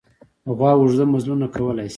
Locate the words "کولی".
1.55-1.85